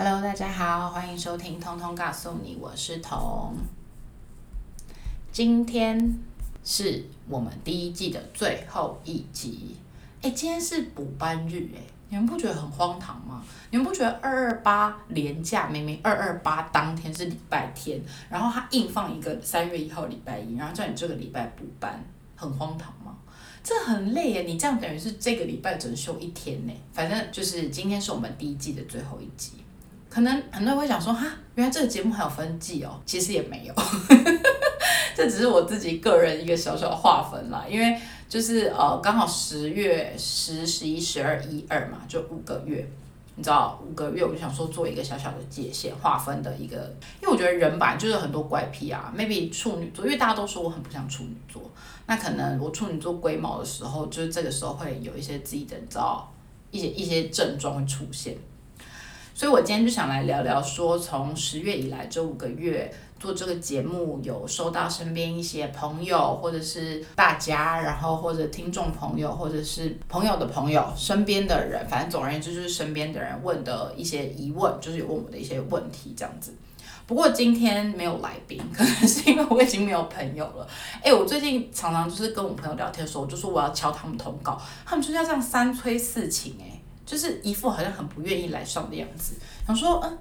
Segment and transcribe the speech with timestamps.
[0.00, 3.56] Hello，大家好，欢迎收听《通通告诉你》，我是彤。
[5.32, 6.16] 今天
[6.62, 9.74] 是我们第一季的最后一集。
[10.22, 11.80] 哎，今天是补班日，哎，
[12.10, 13.44] 你们不觉得很荒唐吗？
[13.72, 22.00] 你们不觉得二二八连假明明二二八当天是礼拜天，然后他硬放一个三月一号礼拜一，然后叫你这个礼拜补班，
[22.36, 23.18] 很荒唐吗？
[23.64, 26.72] 这很累耶，你这样等于是这个礼拜只能休一天呢。
[26.92, 29.54] 反正就是今天是我们第一季的最后一集，
[30.18, 31.24] 可能很多人会想说，哈，
[31.54, 33.74] 原来这个节目还有分季哦， 其实也没有，
[35.14, 37.96] 这只是我自己个人一个小小的划分啦，因为
[38.28, 42.84] 就是呃刚好十月十、十一、十二、一二嘛，就五个月。
[43.36, 51.62] 你知道五个月，我就想说做一个小小的界限划分的一个，因为我觉得人吧就是很多怪癖啊，maybe 处女座，因为大家都说我很不像处女座，
[52.06, 56.28] 那可能我处女座龟毛的时候，就是这个时候会有一些自己的，你知道
[56.72, 58.36] 一些一些症状会出现，
[59.38, 62.92] 所以我今天就想来聊聊说，从十月以来这五个月。
[63.20, 76.52] 做这个节目有收到身边一些朋友，或者是大家，然后或者听众朋友，或者是朋友的朋友，身边的人，反正总而言之就是身边的人问的一些疑问，就是有问我的一些问题这样子。
[77.06, 80.68] 不过今天没有来宾，可能是因为我已经没有朋友了。
[81.02, 86.77] 哎，我最近常常就是跟我朋友聊天的时候，我就说我要敲他们通告，他们就是要这样三催四请，哎，
[87.08, 89.34] 就是一副好像很不愿意来上的样子，
[89.66, 90.18] 想说嗯。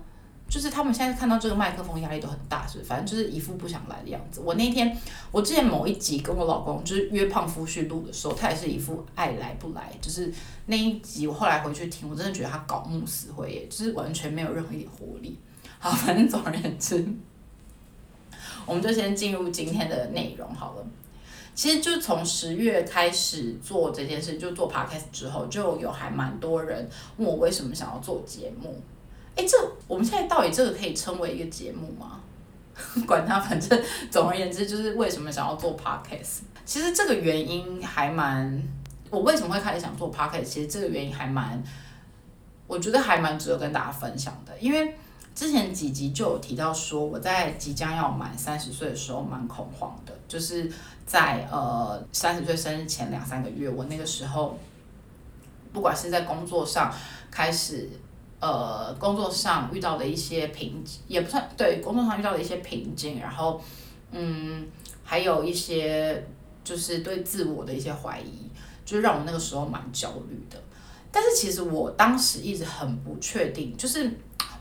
[0.49, 4.39] 就是他们现在看到这个麦克风压力都很大，是反正就是一副不想来的样子。
[4.39, 4.97] 我那天，
[5.29, 9.91] 我之前某一集跟我老公就是约胖夫婿录的时候，他也是一副爱来不来。
[9.99, 10.31] 就是
[10.67, 15.37] 那一集我后来回去听，我真的觉得他搞木死灰耶，就是完全没有任何一点活力。
[15.79, 17.05] 好，反正总而言之，
[18.65, 20.87] 我们就先进入今天的内容好了。
[21.57, 28.79] 其实就从十月开始做这件事，就做 podcast 之后，就有还蛮多人问我为什么想要做节目。
[29.35, 32.19] 哎，这我们现在到底这个可以称为一个节目吗？
[33.07, 36.41] 管他，反正总而言之，就是为什么想要做 podcast。
[36.63, 38.61] 其实这个原因还蛮，
[39.09, 40.43] 我为什么会开始想做 podcast？
[40.43, 41.59] 其实这个原因还蛮，
[42.67, 44.55] 我觉得还蛮值得跟大家分享的。
[44.59, 44.95] 因为
[45.33, 50.71] 之前几集就有提到说，我在即将要满三十岁的时候蛮恐慌的，就是
[51.07, 54.59] 在呃三十岁生日前两三个月，我那个时候
[55.73, 56.93] 不管是在工作上
[57.31, 57.89] 开始。
[58.39, 63.59] 呃，工作上遇到的一些瓶颈，也不算对工作上遇到的一些瓶颈，然后，
[64.11, 64.67] 嗯，
[65.03, 66.23] 还有一些
[66.63, 68.47] 就是对自我的一些怀疑，
[68.85, 70.63] 就让我那个时候蛮焦虑的。
[71.11, 74.07] 但是其实我当时一直很不确定，就是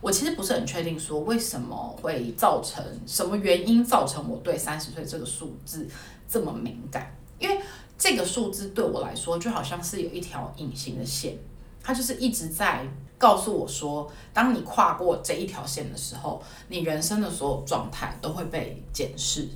[0.01, 5.89] 我其实不是很确定说为什么会造成什么原因造成我对三十岁这个数字
[6.29, 7.61] 这么敏感，因为
[7.99, 11.37] 这个数字对我来说就好像是有一条隐形的线，
[11.83, 12.87] 它就是一直在。
[13.19, 19.49] 告诉我说，当你跨过这一条线的时候，你人生的所有状态都会被检视，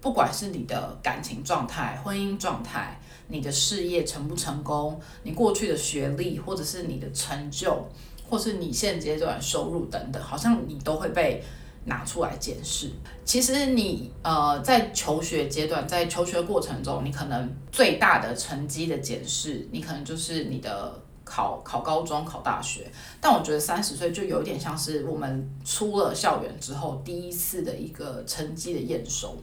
[0.00, 7.86] 不管是你的感情状态、婚姻状态、你的事业成不成功、你过去的学历，或者是你的成就，
[8.28, 11.42] 或是你现阶段收入等等，好像你都会被
[11.84, 12.90] 拿出来检视。
[13.24, 21.00] 其实你呃在求学阶段，在求学过程中，你可能最大的成绩的检视，你可能就是你的。
[21.26, 22.86] 考考高中、考大学，
[23.18, 29.34] 但我觉得三十岁就有点像是我们出了校园之后第一次的一个成绩的验收。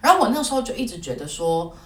[0.00, 1.76] 然后我那时候就一直觉得说，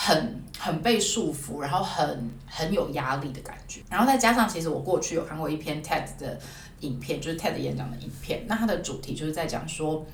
[0.00, 3.80] 很很被束缚，然后很很有压力的感觉。
[3.90, 6.38] 然后再加上，其实我过去有看过一篇 TED 的
[6.80, 8.44] 影片，就是 TED 演讲的影片。
[8.46, 10.06] 那它的主题就是在讲说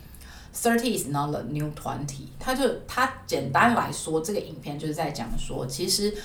[0.57, 2.29] ，thirty is not the new twenty。
[2.41, 6.17] 它就它简单来说，这个影片就是在讲说，其实。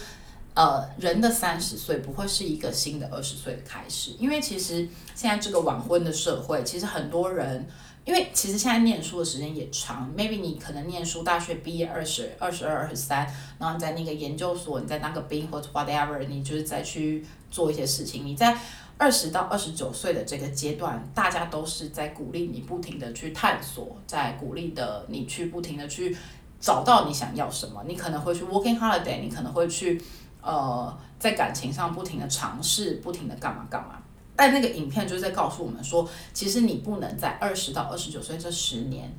[0.55, 7.65] 呃，人的三十岁不会是一个新的二十岁的开始，因为其实现在这个晚婚的社会，其实很多人，
[8.05, 13.27] 因为其实现在念书的时间也长，maybe 你可能念书，大学毕业二十二、十二、二十三，
[13.59, 18.25] 然后在那个研究所，你在那个兵或者 whatever，你就是再去做一些事情。
[18.25, 18.57] 你在
[18.97, 26.15] 二十到二十九岁的这个阶段，大家都是在鼓励你不停的去探索，在鼓励的你去不停的去
[26.59, 27.83] 找到你想要什么。
[27.87, 30.01] 你可能会去 working holiday，你可能会去。
[30.41, 34.01] 呃，在感情上不停的尝试，不停的干嘛干嘛，
[34.39, 39.13] 但那个影片就是在告诉我们说，其实你不能在二十到二十九岁这十年，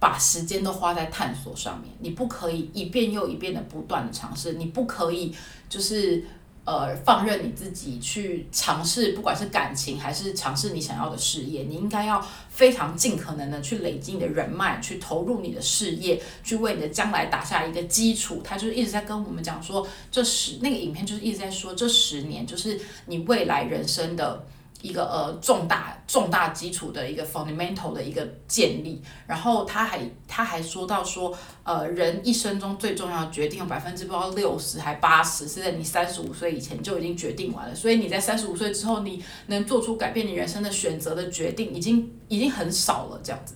[0.00, 5.36] 把时间都花在探索上面，你不可以一遍又一遍的不断的尝试，你不可以
[5.68, 6.24] 就是。
[6.64, 18.40] 呃，放任你自己去尝试，不管是感情还是尝试你想要的事业，你应该要非常尽可能的去累积你的人脉，去投入你的事业，去为你的将来打下一个基础。
[18.42, 24.46] 他就是一直在跟我们讲说，这十那个影片就是一直在说，这十年就是你未来人生的
[24.84, 29.02] 一个呃重大重大基础的一个 fundamental 的一个建立。
[29.26, 29.98] 然后他还
[30.28, 43.54] 他还说到说，呃，人一生中最重要的决定有百分之不知道六十还八十是在你三十五岁以前就已经决定完了，所以你在三十五岁之后，你能做出改变你人生的选择的决定，已经已经很少了这样子。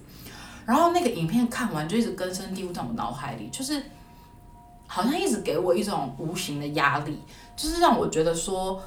[0.65, 3.83] 然后那个影片看完就一直根深蒂固在我脑海里，就是
[4.87, 7.19] 好像一直给我一种无形的压力，
[7.55, 8.83] 就是让我觉得说，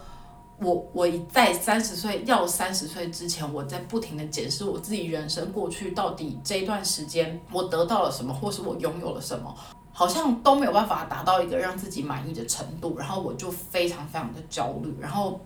[0.62, 9.54] 我我在三十岁要三十岁之前，我在不停的检视我自己人生过去到底这一段时间我得到了什么，或是我拥有了什么，
[9.92, 15.40] 好像都没有办法达到一个让自己满意的程度，然后我就非常非常的焦虑，然后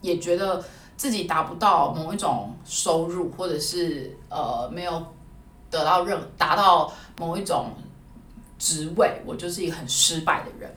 [0.00, 0.64] 也觉得
[0.96, 5.04] 自己达不到某一种收入，或者是呃没有。
[5.68, 7.72] 得到任达到某一种
[8.56, 10.72] 职位，我就是一个很失败的人。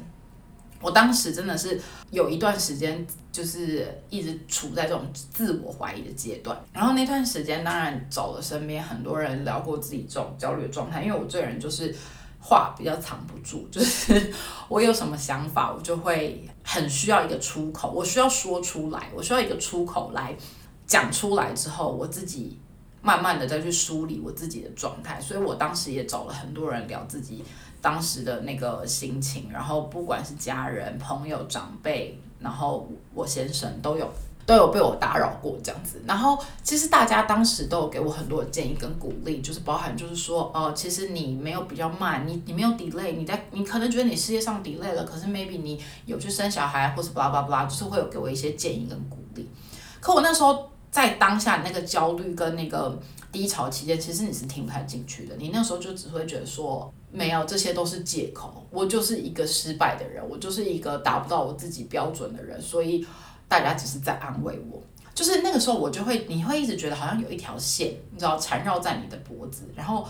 [0.82, 1.80] 我当时真的是
[2.12, 6.58] 有一段时间，就是一直处在这种自我怀疑的阶段。
[6.72, 11.04] 然后那段时间，当然找了身边很多人聊过自己这种焦虑的状态。
[11.04, 11.94] 因为我这人就是
[12.40, 14.34] 话比较藏不住，就是
[14.68, 20.36] 我有什么想法，我就会很需要一个出口，我需要说出来，我需要一个出口来
[20.88, 22.60] 讲出来之后，我自己。
[23.02, 27.42] 慢慢的再去梳理我自己的状态，所以我当时也找了很多人聊自己
[27.82, 34.10] 当时的那个心情，然后不管是家人、朋友、长辈，然后我先生都有
[34.46, 49.50] 都有被我打扰过这样子，然后其实大家当时都有给我很多的建议跟鼓励，就是包含就是说，哦，其实你没有比较慢，你你没有 delay，你在你可能觉得你事业上 delay 了，可是 maybe 你有去生小孩或是 blah blah blah，就是会有给我一些建议跟鼓励，
[50.00, 50.70] 可我那时候。
[50.92, 53.00] 在当下那个焦虑跟那个
[53.32, 55.36] 低潮期间，其实你是听不太进去的。
[55.38, 58.66] 你那时候就只会觉得说，没有，这些都是借口。
[58.72, 63.06] 我就是一个失败的人，我就是一个达不到我自己标准的人，所以
[63.48, 64.82] 大家只是在安慰我。
[65.14, 70.08] 就是那个时候，我就会，你会一直觉得好像有一条线，你知道缠绕在你的脖子，然后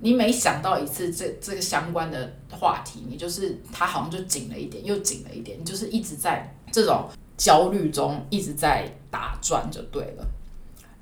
[0.00, 7.08] 你每想到一次这这个相关的话题，你就是它好像就紧了一点，又紧了一点，你就是一直在这种。
[7.36, 10.26] 焦虑中一直在打转就对了，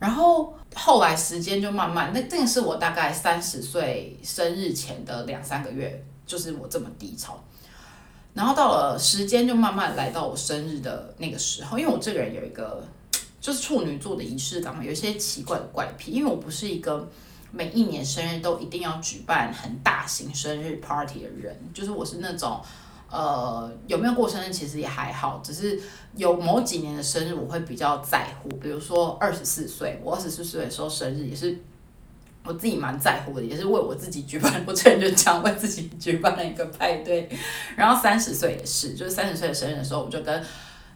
[0.05, 7.43] 然后后来时间就慢慢，那那个是我大概三十岁生日前的两三个月，就是我这么低潮，
[8.35, 12.87] 然后到了时间就慢慢来到我生日的那个时候，因为我这个人有一个
[13.41, 17.09] 就是处女座的仪式感嘛，有一些奇怪的怪癖，因为我不是一个
[17.51, 22.61] 每一年生日都一定要举办很大型生日 party 的人，就是我是那种。
[23.11, 25.81] 呃，有没有过生日其实也还好，只是
[26.17, 31.57] 有某几年的生日我会比较在乎，比如说二十四岁，我二十四岁的时候生日也是
[32.45, 37.29] 我自己蛮在乎的，也是为我自己举办，我这人就这样为自己举办了一个派对。
[37.77, 40.45] 然后三十岁也是，就是三十岁的生日的时候，我就跟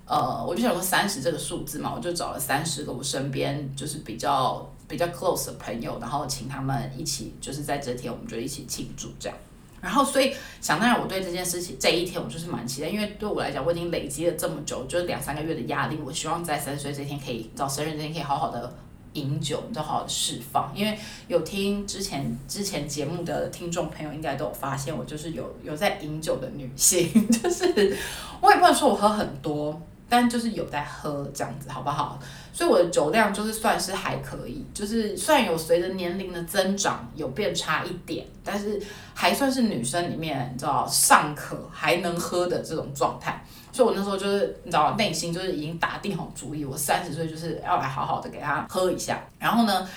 [0.04, 9.38] 呃，我就想说三十这个数字嘛，我就找了三十个我身边就是比较比较 close 的朋友，然后请他们一起，就是在这天我们就一起庆祝这样。
[9.80, 15.98] 然后，所以想当然，我对这件事情这一天，我就是蛮期待，因为对我来讲，我已经累积了这么久，就是两三个月的压力。
[16.04, 18.74] 我希望在三十岁这天可以，到生日这天可以好好的
[19.12, 20.72] 饮酒，你知道，好好的释放。
[20.74, 20.98] 因为
[21.28, 27.96] 有听之前之前节目的听众朋友，应该都有发现，我就是有有在饮酒的女性， 就是
[28.40, 29.80] 我也不能说我喝很多。
[30.08, 32.18] 但就是有在喝这样子，好不好？
[32.52, 38.82] 所以我的酒量就是算是还可以，就是虽然有随着年龄的增长有变差一点，但是
[39.14, 43.44] 还算是女生里面你知道尚可还能喝的这种状态。
[43.70, 49.22] 所以我那时候就是你知道内心就是已经打定好主意，我三十岁就是要来好好的给他喝一下。
[49.38, 49.88] 然后呢，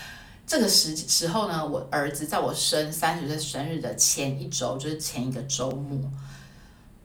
[0.45, 5.97] 这个时时候呢，我儿子在我生三十岁生日的前一周，就是前一个周末，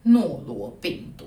[0.03, 1.25] 诺罗病毒。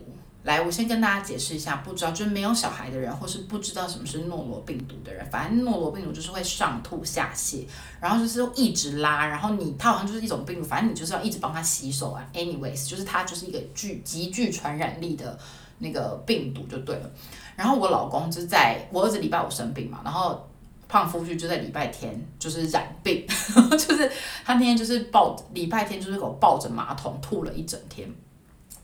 [0.50, 7.68] 来，我先跟大家解释一下，不知道就是没有小孩的人，或是不知道什么是诺罗病毒的人，反正诺罗病毒就是会上吐下泻，
[8.02, 12.28] 然后就是一直拉，然后你它好像就是一种病毒，反正你就是要一直帮他洗手啊。
[12.34, 15.38] Anyways，就是它就是一个具极具传染力的
[15.78, 17.12] 那个病毒就对了。
[17.56, 20.50] 然后我老公就在我儿子礼拜五生病嘛，然后
[20.88, 23.24] 胖夫婿就在礼拜天就是染病，
[23.78, 24.12] 就是
[24.44, 28.12] 他那天就是抱礼拜天就是给我抱着马桶吐了一整天。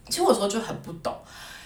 [0.08, 1.12] 其实我说就很不懂。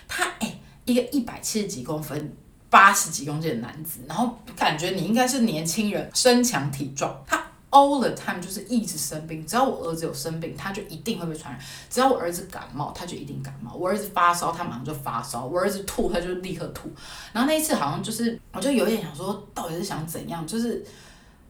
[0.09, 2.35] 他哎，一个一百七十几公分、
[2.69, 7.23] 八十几公斤的男子，然后感觉你应该是年轻人，身强体壮。
[7.25, 13.75] 他 all the time 就是一直生病，只要我儿子有生病，他就一定会被传染；只要我儿子感冒，他就一定感冒。
[13.75, 16.91] 我儿子发烧，他马上就发烧；我儿子吐，他就立刻吐。
[17.31, 20.45] 然后那一次好像就是，我就有点想说，到底是想怎样？
[20.47, 20.83] 就是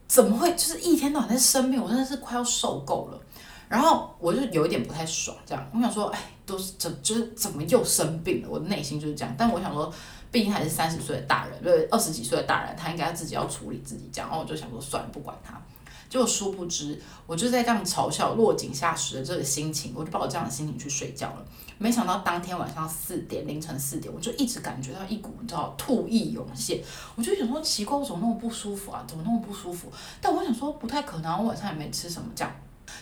[0.08, 3.22] 怎么会，就是一天到晚在生病，我真的是快要受够了。
[3.70, 8.50] 然后我就有一点不太爽，这样我想说，哎，都是怎就是怎么又生病了？
[8.50, 9.34] 我的内心就是这样。
[9.38, 9.94] 但我想说，
[10.32, 14.28] 毕竟还是三十岁的大人，对二十几岁的大人，他应该自己要处理自己这样。
[14.28, 15.62] 然后我就想说，算了，不管他。
[16.10, 21.46] 结果殊不知，我就在这样嘲笑落井下石的这个心情，我就抱着这样的心情去睡觉了。
[21.78, 26.82] 没想到当天晚上四点，凌晨四点，我就一直感觉到一股你知道吐意涌现。
[27.16, 29.06] 我就想说奇怪，我怎么那么不舒服啊？
[29.08, 29.92] 怎么那么不舒服？
[30.20, 32.52] 但我想说不太可能，我晚上也没吃什么，这样。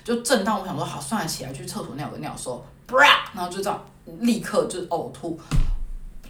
[0.04, 2.66] 就正当我想说好，算了，起来去厕所尿个尿，说，
[3.34, 3.86] 然后就这样
[4.20, 5.40] 立刻就呕吐，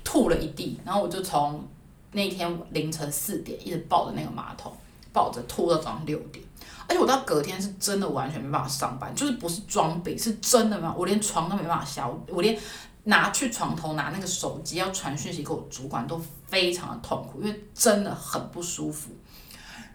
[0.03, 0.79] 吐了一地。
[0.83, 1.63] 然后我就从
[2.11, 4.71] 那天凌晨四点一直抱着那个马桶，
[5.13, 6.43] 抱着吐到早上六点。
[6.89, 12.57] 而且我到隔天是真的完全没办法上班，就是不是装病，是真的没有，我连床都没办法下，我连
[13.03, 19.11] 拿去床头拿那个手机要传讯息给我主管都非常的痛苦，因为真的很不舒服。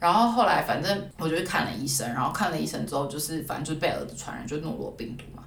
[0.03, 5.45] 然后后来反正我就去看了医生，然后看了医生之后就是反正就是被儿子传染，就是诺罗病毒嘛。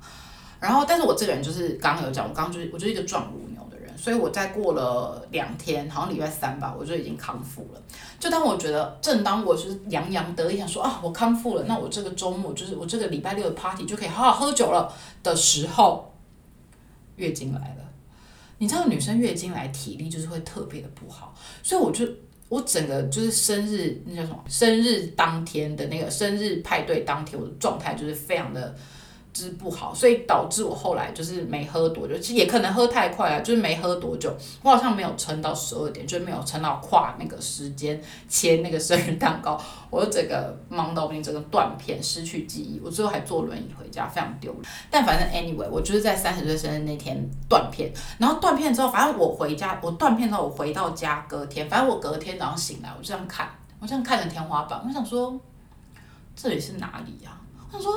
[0.61, 7.81] 然后但是我这个人就是刚刚有讲，我刚刚就是我就是一个壮如牛的人，所以我在过了两天，好像礼拜三吧，我就已经康复了。
[8.17, 14.89] 就当我觉得，正当我就是洋洋得意想说啊，我康复了，那我这个周末就是我这个礼拜六的 party 就可以好好喝酒了
[15.21, 16.15] 的时候，
[17.17, 17.83] 月经来了。
[18.59, 22.07] 你知道女生月经来体力就是会特别的不好，所以我就。
[22.49, 24.43] 我整个就是生日，那叫什么？
[24.47, 28.75] 生日当天的那个生日派对当天，我的状态就是非常的。
[29.35, 44.63] 之不好，所以导致我后来就是没喝多久，其实也可能喝太快了，就是没喝多久，我好像没有撑到十二点，就没有撑到跨那个时间切那个生日蛋糕，我整个忙到我整个断片，失去记忆，我最后还坐轮椅回家，非常丢脸。
[44.89, 53.49] 但反正 anyway，我就是在三十岁生日那天断片，然后断片之后，反正我回家，我断片之后我回到家，隔天，反正我隔天早上醒来，我就这样看，
[53.81, 55.37] 我这样看着天花板，我想说
[56.37, 57.37] 这里是哪里呀？
[57.67, 57.91] 我想说。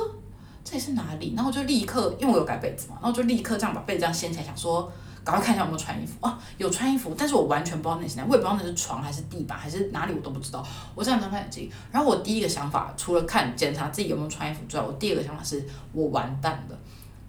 [0.69, 1.33] 这里是哪里？
[1.35, 4.83] 然后我就立刻，因为我有盖被子嘛，然后就立刻这样把被子这样掀起来，想说
[5.23, 10.63] 赶快看一下有没有穿衣服啊，有穿衣服，但是我完全不知道那是哪，我也不知道那是床还是地板还是哪里，我都不知道。
[10.93, 16.77] 我这样睁开眼睛，然后我第一个想法除了看检查自己有没有穿衣服之外，我第二个想法是我完蛋了，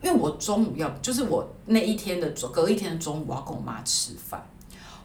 [0.03, 4.39] 因为我中午要，就是我那一天的隔一天的中午我要跟我妈吃饭，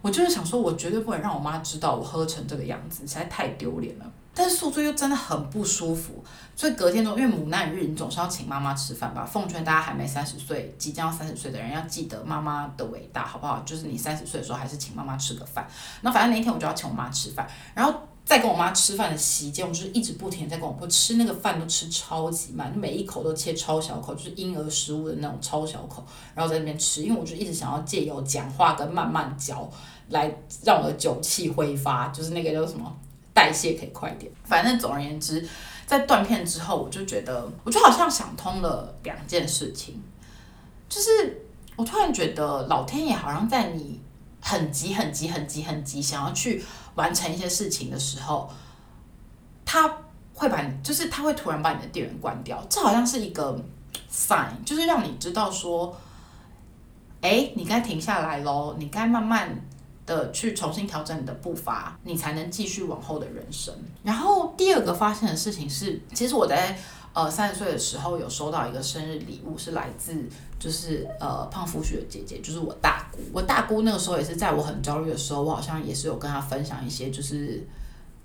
[0.02, 4.06] 我就是想说，我绝对不能让我妈知道我喝成这个样子，实在太丢脸了。
[4.36, 6.22] 但是宿醉又真的很不舒服，
[6.56, 9.26] 所以隔天中因为母难日，你总是要请妈妈吃饭吧。
[9.26, 13.60] 奉劝大家还没三十岁、即将要三十岁的人，要记得妈妈的伟大，好不好？
[13.66, 15.66] 就是你三十岁的时候，还是请妈妈吃个饭。
[16.02, 17.94] 那反正那一天我就要请我妈吃饭，然后
[18.26, 29.70] 在跟我妈吃饭的期间，我就是一直不停在跟我婆吃那个饭，都吃超级慢，每一口都切超小口，就是婴儿食物的那种超小口，然后在那边吃，因为我就一直想要借由讲话跟慢慢嚼，
[30.10, 30.30] 来
[30.64, 32.94] 让我的酒气挥发，就是那个叫什么？
[33.36, 35.46] 代谢可以快一点，反正总而言之，
[35.86, 40.02] 在断片之后，我就觉得，我就好像想通了两件事情，
[40.88, 44.00] 就是我突然觉得老天爷好像在你
[44.42, 46.64] 很急、很急、很急、很急想要去
[46.96, 48.50] 完成一些事情的时候，
[49.66, 49.98] 他
[50.34, 53.62] 会把你，就是他会突然把你的电源关掉，这好像是一个
[54.10, 55.94] sign，就是让你知道说，
[57.20, 59.62] 哎，你该停下来喽，你该慢慢。
[60.06, 63.74] 的去重新调整你的步伐，你才能继续往后的人生。
[64.04, 66.78] 然后第二个发现的事情是，其实我在
[67.14, 70.14] 呃三十岁的时候有收到一个生日礼物，是来自
[70.60, 73.20] 就是呃胖夫婿的姐姐，就是我大姑。
[73.34, 77.66] 我大姑那个时候也是在我很焦虑的时候，我好像也是有跟她分享一些，就是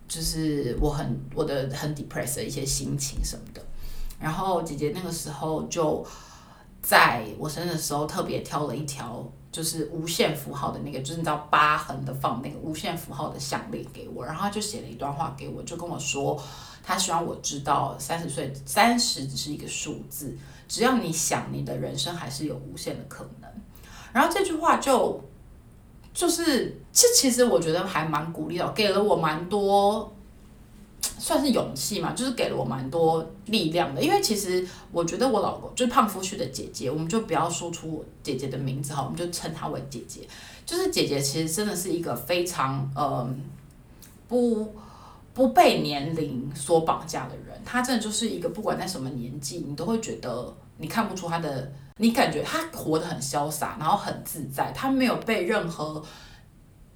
[0.08, 3.62] 就是我很我的很 depressed 的一些心情什么的。
[4.18, 6.04] 然后姐姐那个时候就
[6.82, 9.30] 在我生日的时候特别挑了一条。
[9.52, 16.40] 就是无限符号的那个，就是你知道疤痕的放那个无限符号的项链给我，然后他就写了一段话给我，就跟我说，
[16.84, 23.50] 他希望我知道三十岁三十只是一个数字，只要你想，你的人生还是有无限的可能。
[24.12, 25.20] 然后这句话就
[26.14, 30.14] 就是这其实我觉得还蛮鼓励的，给了我蛮多。
[31.00, 34.02] 算是勇气嘛，就是给了我蛮多力量的。
[34.02, 40.28] 因为其实我觉得我老公就是胖夫婿的姐姐，我们就不要说出姐姐的名字哈，我们就称她为姐姐。
[40.66, 43.28] 就是姐姐其实真的是一个非常呃
[44.28, 44.74] 不
[45.32, 47.60] 不被年龄所绑架的人。
[47.64, 56.02] 她真的就是一个不管在什么年纪，你都会觉得你看不出她的，你感觉她活得很潇洒，然后很自在，她没有被任何。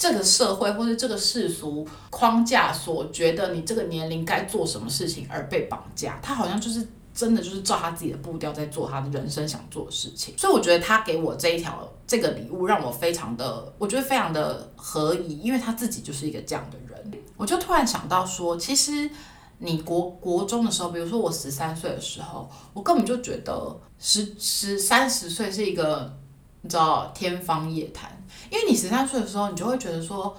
[0.05, 10.35] 这个社会或者这个世俗框架所觉得你这个年龄该做什么事情而被绑架，他好像就是真的就是照他自己的步调在做他的人生想做的事情。
[10.37, 17.23] 所以我觉得他给我这一条这个礼物让我非常的，我觉得非常的合宜，因为他自己就是一个这样的人。
[17.39, 19.09] 我就突然想到说，其实
[19.57, 26.19] 你国国中的时候，比如说我十三岁的时候，我根本就觉得十十三十岁是一个。
[26.65, 28.11] 你知道天方夜谭，
[28.51, 30.35] 因为你十三岁的时候，你就会觉得说，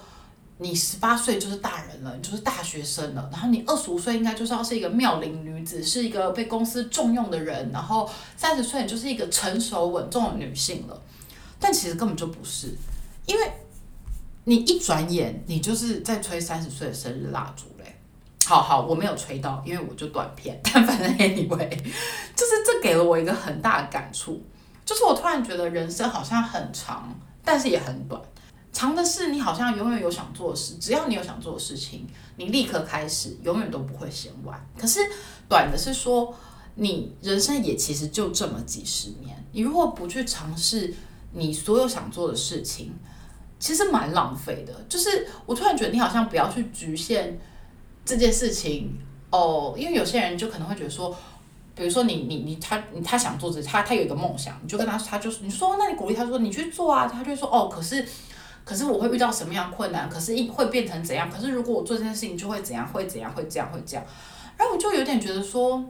[0.58, 11.00] 你十八岁就是大人了，你就是大学生了，然后你二十五岁应该就是要是一个妙龄女子，是一个被公司重用的人，然后三十岁你就是一个成熟稳重的女性了，
[11.60, 12.74] 但其实根本就不是，
[13.26, 13.52] 因为
[14.42, 17.96] 你一转眼，你就是在吹三十岁的生日蜡烛嘞。
[18.44, 21.68] 好好，我没有吹到，因为我就短片，但反正 anyway，
[22.34, 24.44] 就是这给了我一个很大的感触。
[24.86, 27.12] 就是我突然觉得人生好像很长，
[27.44, 28.22] 但是也很短。
[28.72, 34.64] 长的是你好像永远有想做的事，只要你有想做的事情，你立刻开始，永远都不会嫌晚。
[34.78, 35.00] 可是
[35.48, 36.32] 短的是说，
[36.76, 40.94] 你人生也其实就这么几十年，你如果不去尝试
[41.32, 42.92] 你所有想做的事情，
[43.58, 44.72] 其实蛮浪费的。
[44.88, 47.40] 就是我突然觉得你好像不要去局限
[48.04, 48.96] 这件事情
[49.30, 51.16] 哦，因为有些人就可能会觉得说。
[51.76, 58.02] 比如说你你你他他想做这他他有一个梦想，你就跟他他就是你说那你鼓励他说你去做啊，他就说哦可是
[58.64, 64.02] 可是我会遇到什么样困难，可是一会变成怎样，可是如果我做这件事情就会怎样会怎样会这样会这样，
[64.56, 65.84] 然后我就有点觉得说，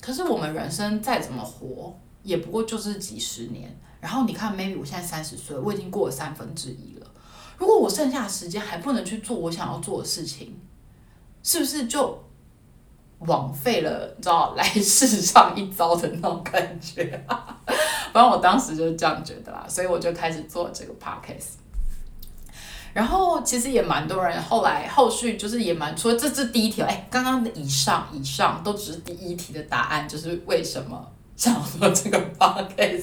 [0.00, 7.06] 可是我们人生再怎么活也不过就是几十年，然后你看 maybe 我现在三十岁，我已经过了三分之一了，
[7.58, 10.58] 如果我剩下的时间还不能去做我想要做的事情，
[11.42, 12.24] 是不是就？
[13.20, 17.04] 枉费了，你知道来世上一遭的那种感觉，
[18.12, 21.56] 反正我当时就是这样觉得啦，所以我就开始做这个 podcast。
[22.94, 31.06] 然后其实也蛮多人后来后续就是也蛮，除了这这第一题，哎，刚刚的以上以上都只是第一题的答案，就是为什么
[31.36, 32.97] 想做这个 podcast，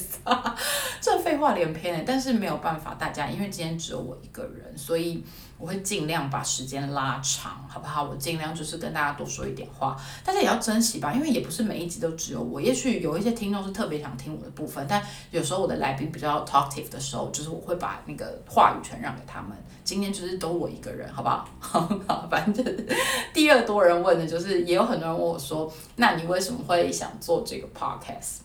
[1.45, 5.23] 话连篇但是没有办法，大家因为今天只有我一个人，所以。
[5.57, 8.03] 我会尽量把时间拉长，好不好？
[8.03, 12.59] 我尽量就是跟大家多说一点话，大家也要珍惜吧，因为也不是每一集都只有我。
[12.59, 19.51] 也许有一些听众是特别想听我的部分，但有时候我的来宾比较 talkative 的时候，就是我会把那个话语权让给他们。
[19.85, 21.47] 今天就是都我一个人，好不好？
[22.05, 22.61] 好，反正
[23.33, 28.44] 第二多人问的就是，也有很多人问我说，那你为什么会想做这个 podcast？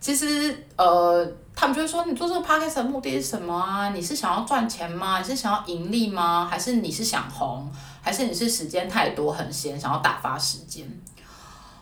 [0.00, 3.90] 其实，呃，他们就会说，你做这个 podcast 的目的是什么啊？
[3.90, 5.18] 你是想要赚钱吗？
[5.18, 6.48] 你是想要盈利吗？
[6.50, 7.70] 还是你是想红？
[8.00, 10.88] 还是你是时间太多很闲，想要打发时间？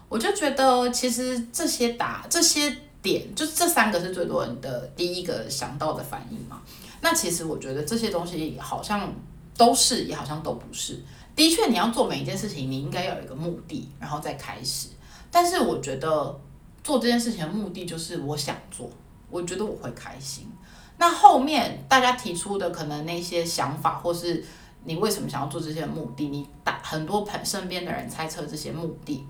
[0.08, 6.60] 我就觉得，其实这些打这些点，就这三个是最多人的第一个想到的反应嘛。
[7.00, 9.08] 那其实我觉得这些东西好像
[9.56, 11.00] 都是，也好像都不是。
[11.36, 14.88] 的确，你要做每一件事情，你应该要有一个目的，然后再开始。
[15.30, 16.40] 但是我觉得。
[16.88, 18.88] 做这件事情的目的就是我想做，
[19.28, 20.50] 我觉得我会开心。
[20.96, 24.42] 那后面大家提出的可能那些想法，或是
[24.84, 29.22] 你为什么想要做这些目的，你大很多朋身边的人猜测这些目的，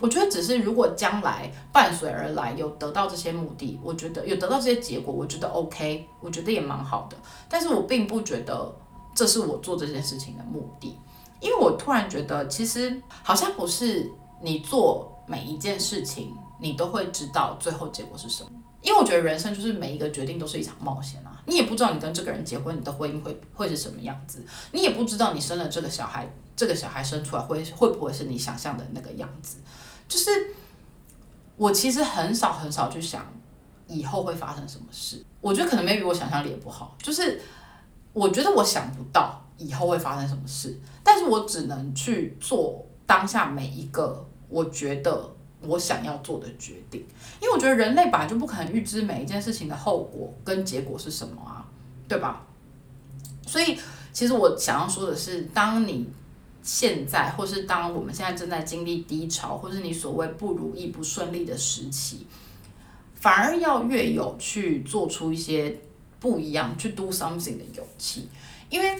[0.00, 7.16] 我觉得只是如果将来伴随而来有得到这些目的，我觉得有得到这些结果，我觉得 OK，我觉得也蛮好的。
[7.48, 8.74] 但是我并不觉得
[9.14, 10.98] 这是我做这件事情的目的，
[11.38, 14.10] 因为我突然觉得其实好像不是
[14.42, 16.36] 你做每一件事情。
[16.60, 21.42] 你都会知道最后结果是什么，因为我觉得人生就是每一个决定都是一场冒险啊！
[21.46, 29.56] 你也不知道你跟这个人结婚，你的婚姻会会是什么样子，你也不知道你生了这个小孩，这个小孩生出来会会不会是你想象的那个样子。
[30.06, 30.30] 就是
[31.56, 33.26] 我其实很少很少去想
[33.86, 37.40] 以后会发生什么事，我觉得可能没比我想象力也不好，就是
[38.12, 45.33] 我觉得我想不到以后会发生什么事，但是我只能去做当下每一个我觉得。
[45.66, 47.04] 我想要做的决定，
[47.40, 51.66] 因为我觉得人类本来就不可能预知每一件事情的后果跟结果是什么啊，
[52.08, 52.44] 对吧？
[53.46, 53.78] 所以，
[54.12, 56.08] 其实我想要说的是，当你
[56.62, 62.26] 现在，或是当我们现在正在经历低潮，或是你所谓不如意、不顺利的时期，
[63.14, 65.78] 反而要越有去做出一些
[66.18, 68.28] 不一样、去 do something 的勇气，
[68.70, 68.96] 因为。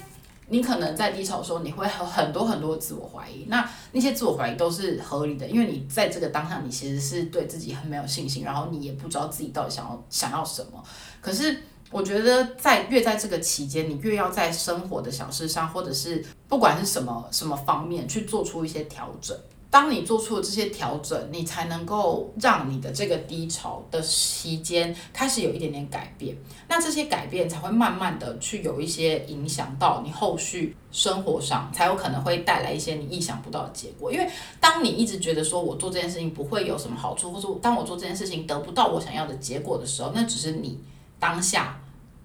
[0.48, 10.82] 你可能在低潮的时候，你会有很多很多自我怀疑，那那些自我怀疑都是合理的，因为你在这个当下，你其实是对自己很没有信心，然后你也不知道自己到底想要想要什么。
[11.20, 19.36] 可是我觉得，在越在这个期间，你越要在生活的小事上，或者是不管是什么什么方面，去做出一些调整。
[19.74, 26.36] 当你做出了这些调整，你才能够让你的这个低潮的期间开始有一点点改变。
[26.68, 34.12] 那这些改变才会慢慢的去有一些影响到你后续生活上，才有可能会带来一些你意想不到的结果。
[34.12, 40.78] 因为当你一直觉得说我做这件事情不会有什么好处，或者当我做这件事情得不到我想要的结果的时候，那只是你
[41.18, 41.80] 当下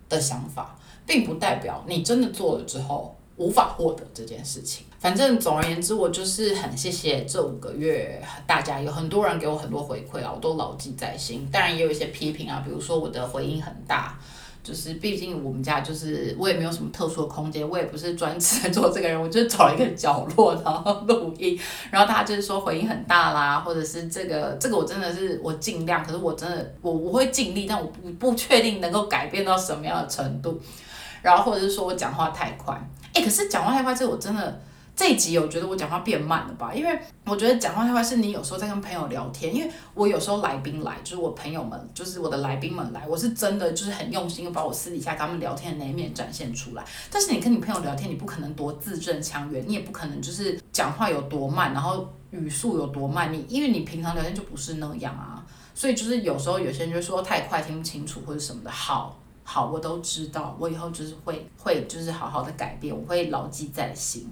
[0.08, 4.86] 的想法，并不代表你真的做了之后无法获得这件事情。
[5.00, 11.48] 反正总而言之，我就是很谢谢这五个月大家有很多人给我很多回馈啊，我都牢记在心。
[11.50, 14.20] 当然也有一些批评啊，比如说我的回音很大，
[14.62, 21.58] 就是毕竟我们家就是我也没有什么特殊的空间，我也不是专职做这个人，我就找一个角落然后录音，
[21.90, 30.60] 然后大家就是说回音很大啦，或者是这个这个我真的是我尽量，可是我真的我我会尽力，但我不不确定能够改变到什么样的程度，
[31.22, 32.76] 然后或者是说我讲话太快，
[33.14, 34.62] 哎，可是讲话太快这我真的。
[35.00, 46.84] 这一集我觉得我讲话变慢了吧，因为我觉得讲话太快是你有时候在跟朋友聊天，因为我有时候来宾来，就是我朋友们，就是我的来宾们来，我是真的就是很用心把我私底下跟他们聊天的那一面展现出来。
[47.10, 55.42] 但是你跟你朋友聊天，你不可能多字正腔圆，你也不可能就是讲话有多慢，然后语速有多慢，你因为你平常聊天就不是那样啊，
[55.74, 58.70] 所以就是有时候有些人就说太快听不清楚或者什么的。
[58.70, 64.30] 好，好，我都知道，我以后就是会会就是好好的改变，我会牢记在心。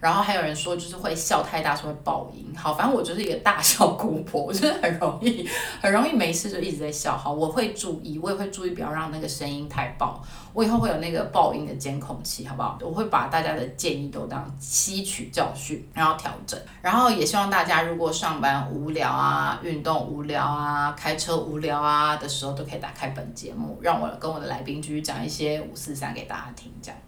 [0.00, 2.46] 然后还有人说，就是会笑太大，说会爆音。
[2.56, 5.48] 好，反正我就是一个大笑姑婆，我就是很容易，
[5.80, 7.16] 很容易没事就一直在笑。
[7.16, 10.22] 好，我会注意，我也会注意，不要让那个声音太爆。
[10.52, 12.78] 我以后会有那个爆音的监控器，好不好？
[12.80, 16.58] 我会把大家的建议都当吸取教训，然后调整。
[16.82, 26.98] 然后也希望大家如果上班无聊啊、运动无聊啊、开车无聊啊的时候，都可以打开本节目，让我跟我的来宾继续讲一些五四三给大家听，这样。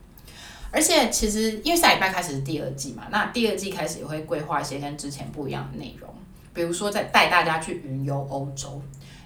[0.73, 6.09] 而且其实，因为下礼拜开始是第二季嘛，那第二季开始也会规划一些跟之前不一样的内容，
[6.55, 8.81] 比如说在带大家去云游欧洲，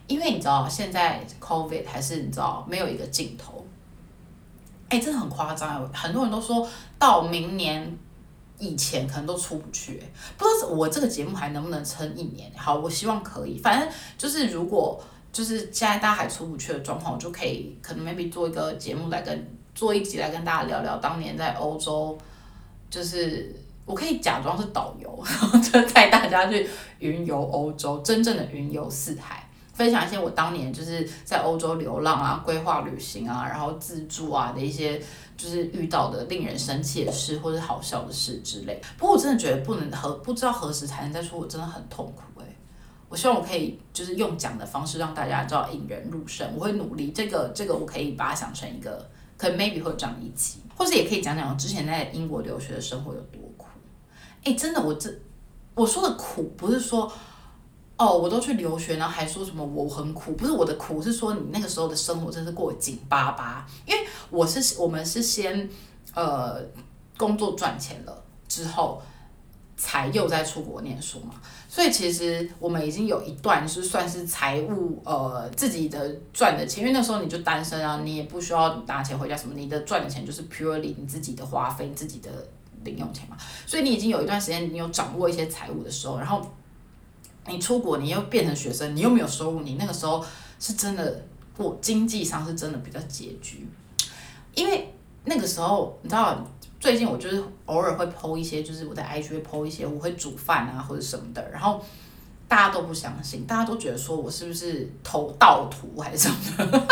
[0.07, 3.63] 因为你知道现在 COVID 还是你知道没有一个尽头，
[4.89, 6.67] 哎，真的很夸张，很多人都说
[6.99, 7.95] 到明年
[8.59, 10.03] 以前可能都出不去，
[10.39, 12.51] 不知道我这个节目还能不能撑一年？
[12.57, 14.99] 好，我希望可以，反正就是如果
[15.31, 19.47] 就是现在大家还出不去的状况，我就可以可能 maybe 做一个节目来跟。
[19.75, 22.17] 做一集来跟大家聊聊当年在欧洲，
[22.89, 23.53] 就是
[23.85, 26.69] 我可以假装是导游，然后就带大家去
[27.01, 35.03] 云游欧洲，真正的云游四海，分享一些我当年就是在欧洲流浪啊、规划旅行啊、然后自助啊的一些
[35.37, 38.81] 就是遇到的令人生气的事或者好笑的事之类。
[38.97, 42.47] 不过我真的觉得不能何不知道何时才能再说，我真的很痛苦诶。
[43.09, 47.11] 我希望我可以就是用讲的方式让大家知道引人入胜，我会努力。
[47.11, 49.05] 这个这个我可以把它想成一个。
[49.45, 53.67] 可能 maybe 会这样一集，或者也可以讲讲我之前在英国留学的生活有多苦。
[54.43, 55.13] 哎，真的，我这
[55.75, 57.13] 我说的苦不是说
[57.99, 63.67] 哦，我都去留学，然后还说什么我很苦，不是我的苦是说你那个时候的生活真是过紧巴巴。
[63.85, 65.69] 因为我是我们是先
[66.15, 66.59] 呃
[67.19, 69.03] 工作赚钱了之后。
[69.77, 71.35] 才又在出国念书嘛，
[71.69, 82.31] 所以其实我们已经有一段是算是财务呃自己的赚的钱，因为那时候你就单身啊，你也不需要拿钱回家什么，你的赚的钱就是 purely 你自己的花费、你自己的
[82.85, 86.41] 零用钱嘛，所以你已经有一段时间你有掌握一些财务的时候，然后
[87.49, 90.25] 你出国你又变成学生，你又没有收入，你那个时候
[90.61, 91.21] 是真的
[91.57, 93.67] 过经济上是真的比较拮据，
[94.55, 96.47] 因为那个时候你知道。
[96.85, 101.83] 最近我就是偶尔会剖一些，就是我在 IG 会剖一些，我会煮饭啊或者什么的，然后
[102.47, 106.87] 大家都不相信，大家都觉得说我是不是偷盗图还是什么的，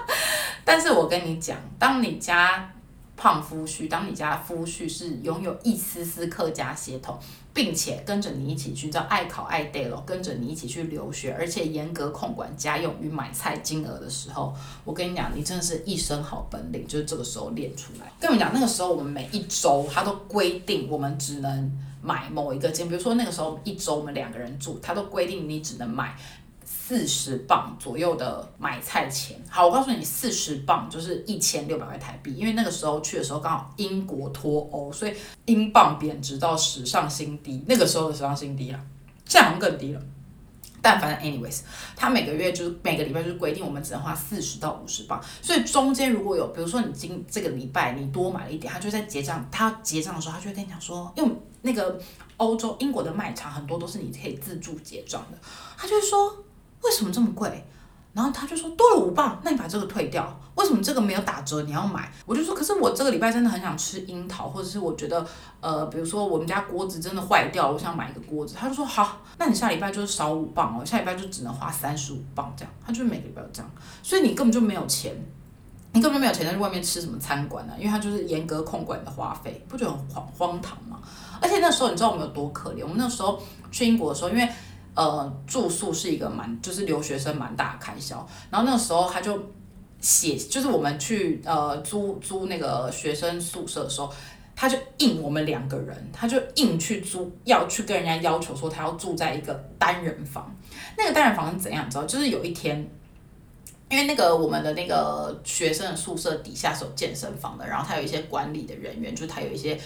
[0.66, 2.70] 但是我跟你讲，当你家。
[3.18, 7.18] 胖夫婿，当你家夫婿是拥有一丝丝客家血统，
[7.52, 14.54] 并且跟着你一起去，叫爱考爱 day 咯，跟着你一起去留学，而且严格控管家用与买菜金额的时候，
[14.84, 18.12] 我跟你讲，你真的是一身好本领，就是这个时候练出来。
[18.20, 26.16] 跟你讲，那个时候我们每一周他都规定我们只能买某一个件，比如说那个时候一周我们两个人住，他都规定你只能买。
[26.88, 32.32] 四十磅左右的买菜钱，好，我告诉你，四十磅就是一千六百块台币。
[32.32, 35.12] 因为那个时候去的时候刚好英国脱欧，所以
[35.44, 37.62] 英镑贬值到史上新低。
[37.68, 38.80] 那个时候的史上新低啊，
[39.26, 40.00] 现在好像更低了。
[40.80, 41.60] 但反正 anyways，
[41.94, 45.22] 他每个月就是每个礼拜就是规定我们只能花四十到五十磅。
[45.42, 52.00] 所以中间如果有，比如说你今这个礼拜你多买了一点，他就在结账，他结账的时候他就会跟你讲说，因为那个
[52.38, 55.36] 欧洲英国的卖场很多都是你可以自助结账的，
[55.76, 56.44] 他就会说。
[56.82, 57.64] 为什么这么贵？
[58.14, 60.40] 然后他就说多了五磅，那你把这个退掉。
[60.56, 61.62] 为什么这个没有打折？
[61.62, 62.10] 你要买？
[62.26, 65.24] 我就说，可是我这个礼拜真的很想吃樱桃，或者是我觉得，
[65.60, 68.56] 呃，比如说我们家锅子真的坏掉，我想买一个锅子。
[68.58, 72.74] 他就说好，那你下礼拜就是少五磅哦，下礼拜就只能花三十五磅这样。
[72.84, 73.70] 他就每个礼拜都这样，
[74.02, 75.14] 所以你根本就没有钱，
[75.92, 77.74] 你根本就没有钱在外面吃什么餐馆呢？
[77.78, 80.98] 因为他就是严格控管你的花费，不觉得很荒荒唐吗？
[81.40, 82.82] 而且那时候你知道我们有多可怜？
[82.82, 84.48] 我们那时候去英国的时候，因为
[84.98, 88.16] 呃，住宿是一个蛮，就是留学生蛮大的开销。
[88.50, 89.40] 然后那个时候他就
[90.00, 94.12] 写，就是我们去呃租租那个学生宿舍的时候，
[94.56, 100.52] 他就硬我们两个人，他就硬去租，要去跟人家要求说他要住在一个单人房。
[100.96, 101.86] 那个单人房是怎样？
[101.86, 102.90] 你知道，就是有一天。
[103.90, 109.80] 因为那个我们的那个学生的宿舍底下是有健身房的，然后他有一些管理的人员，就是他有一些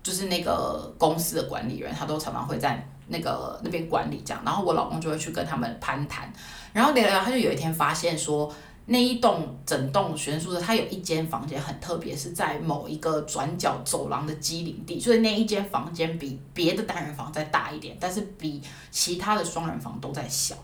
[0.00, 4.42] 就是那个公司的管理员，他都常常会在那个那边管理这样。
[4.44, 6.32] 然后我老公就会去跟他们攀谈，
[6.72, 8.50] 然后聊聊，他就有一天发现说，
[8.86, 20.54] 那一栋整栋学生宿舍，他有一间房间很特别，是在某一个转角走廊的机灵地，所以那一间房间比别的单人房再大一点，但是比其他的双人房都在小。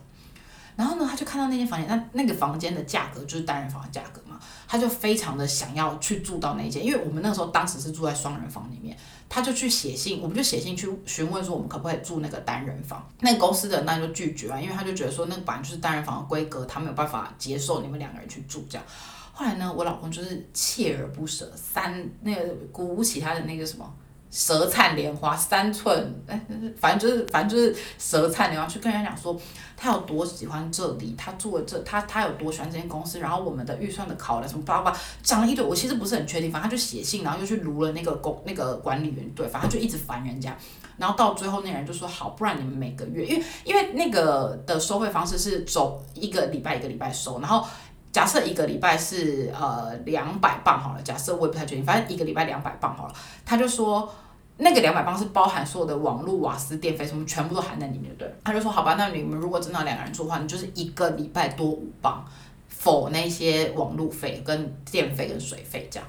[0.76, 4.40] 然后呢，他就看到那间房间，那那个房间的价格就是单人房的价格嘛，
[4.74, 8.96] 他就非常的想要去住到那间，因为我们那时候当时是住在双人房里面，
[9.28, 18.84] 他就去写信，我们就写信去询问说我们可不可以住那个单人房，那公司的人那就拒绝了，因为他就觉得说那个本来就是单人房的规格，他没有办法接受你们两个人去住这样。
[19.32, 23.94] 后来呢，我老公就是锲而不舍，三那个鼓起他的那个什么。
[24.34, 26.40] 舌灿莲花三寸，哎，
[26.76, 29.40] 反正就是反正就是舌灿莲花，去跟人家讲说
[29.76, 40.56] 他有多喜欢这里，他住了这，他他有多喜欢这间公司，然后我们的预算的考量什么巴拉巴拉，讲了一堆，我其实不是很确定，反正他就写信，然后又去撸了那个公那个管理员，对，反正就一直烦人家，
[40.96, 47.64] 然后到最后那人就说好，不然你们每个月，因为因为那个的收费方式是走一个礼拜一个礼拜收，然后
[48.10, 53.14] 假设一个礼拜是呃两百磅好了，假设我也不太确定，反正一个礼拜两百磅好了，
[53.46, 54.12] 他就说。
[54.56, 58.32] 那个两百磅是包含所有的网络、瓦斯、电费什么，全部都含在里面，对。
[58.44, 62.24] 他就说好吧，那你们如果真的两个人住的话，你就是一个礼拜多五磅，
[62.68, 66.08] 否那些网络费、跟电费、跟水费这样。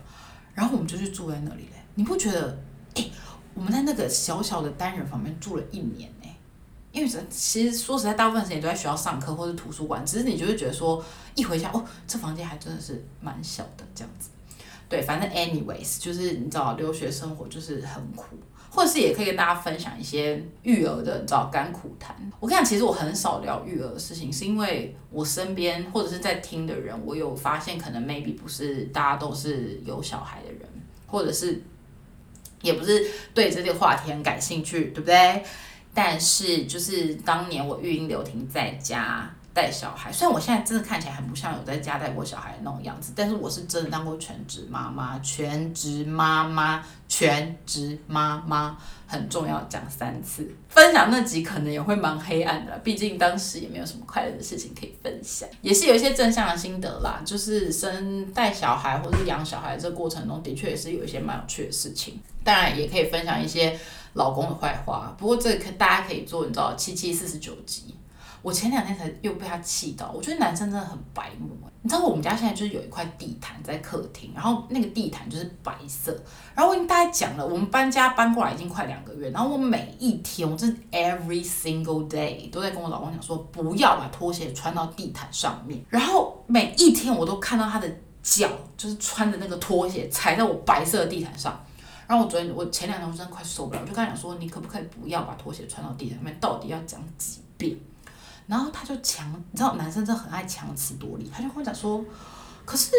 [0.54, 1.82] 然后我们就去住在那里嘞。
[1.96, 2.58] 你不觉得？
[2.94, 3.04] 哎，
[3.54, 6.30] 我们在那个小小的单人房面住了一年呢。
[6.92, 11.04] 因为其实说实在，大部分时间都在学校上课或者图书馆，只是你就会觉得说，
[11.34, 14.30] 一回家哦，这房间还真的是蛮小的这样子。
[14.88, 18.38] 对，反正 anyways，就是你知道留学生活就是很苦，
[18.70, 22.16] 或者是也可以跟大家分享一些育儿的你知道甘苦谈。
[22.40, 30.62] 我跟你讲，其实我很少聊育儿的事情，是因为我身边或者是在听的人，我有发现可能 maybe 不是大家都是有小孩的人，
[31.08, 31.62] 或者是
[32.62, 35.44] 也不是对这个话题很感兴趣，对不对？
[35.94, 39.34] 但是就是当年我育婴留停在家。
[39.56, 50.54] 带小孩，虽然我现在真的看起来很不像有在家带过小孩那种样子，但是我是真的当过全职妈妈，全职妈妈，全职妈妈很重要，讲三次。
[50.68, 57.22] 分享那集可能也会蛮黑暗的，毕竟当时也没有什么快乐的事情可以分享，也是有一些正向的心得啦。
[57.24, 62.20] 就是生带小孩或是养小孩这过程中，的确也是有一些蛮有趣的事情。
[62.44, 63.80] 当然也可以分享一些
[64.16, 67.96] 老公的坏话，不过这可大家可以做，你知道七七四十九集。
[68.46, 71.50] 我前两天才又被他气到，我觉得男生真的很白目。
[71.82, 76.16] 你知道我们家现在就是有一块地毯在客厅，然后那个地毯就是白色。
[76.54, 85.84] 然后我跟大家讲了，我们搬家搬过来已经快两个月，然后我每一天，我真的 every single day 都在跟我老公讲说，不要把拖鞋穿到地毯上面。
[85.90, 91.60] 然后每一天我都看到他的脚，就是穿着那个拖鞋踩在我白色的地毯上。
[92.06, 96.38] 然后我昨天，我前两天我真的快受不了，我就跟他讲说，你可不可以不要把拖鞋穿到地毯上面？
[96.40, 97.76] 到底要讲几遍？
[98.48, 102.04] 然后他就强，你知道男生真的很爱强词夺理，他就跟我讲说，
[102.64, 102.92] 可是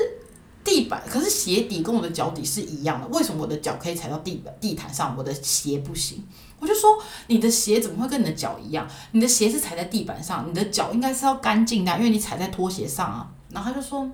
[0.64, 6.24] 地板，可是鞋底跟我的脚底是一样的，为什么我的脚可以踩到地板地毯上，我的鞋不行？
[6.58, 8.88] 我就说你的鞋怎么会跟你的脚一样？
[9.12, 13.30] 你的鞋是踩在地板上，你的脚应该是要干净的，因为你踩在拖鞋上啊。
[13.50, 14.10] 然后他就说，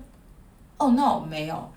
[0.77, 1.71] 哦，no，没有，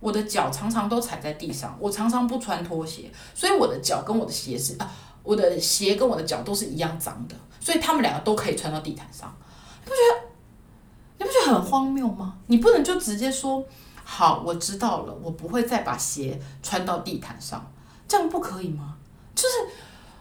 [0.00, 4.90] 我的脚常常都踩在地上，我常常不穿拖鞋，所以我的脚跟我的鞋是啊，
[5.22, 7.36] 我的鞋跟我的脚都是一样脏的。
[7.60, 9.34] 所以他们两个都可以穿到地毯上，
[9.84, 10.28] 你不觉得？
[11.18, 12.36] 你不觉得很荒谬吗？
[12.46, 13.64] 你不能就直接说
[14.04, 17.70] 好，我知道了，我不会再把鞋穿到地毯上，
[18.06, 18.96] 这样不可以吗？
[19.34, 19.48] 就是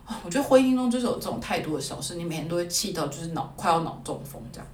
[0.05, 4.67] 啊，我觉得婚姻中就是有这种太多的小事，你每天都会气到就是脑快要脑中风这样。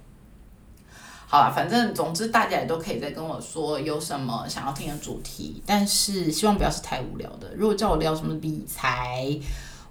[1.26, 7.52] 好了，反正总之大家也都可以再跟我说有什么想要听的主题，但是希望不要是太无聊的。
[7.56, 9.38] 如果叫我聊什么理财，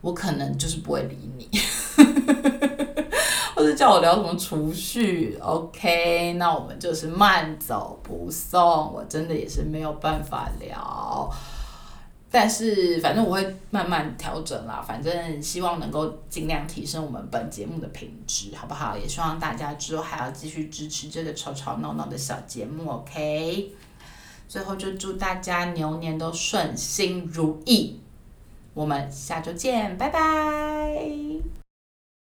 [0.02, 1.50] 我可能就是不会理你。
[3.64, 6.34] 或者叫我聊什么储蓄，OK？
[6.34, 8.62] 那我们就是慢走不送。
[8.92, 11.34] 我真的也是没有办法聊，
[12.30, 14.84] 但是反正我会慢慢调整啦。
[14.86, 18.98] 反正希望能够尽量提升我们本节目的品质，好不好？
[18.98, 23.72] 也希望大家之后还要继续支持这个吵吵闹闹的小节目，OK？
[24.50, 28.02] 最后就祝大家牛年都顺心如意。
[28.74, 31.63] 我们下周见，拜拜。